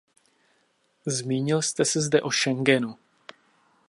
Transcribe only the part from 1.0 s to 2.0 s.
Zmínil jste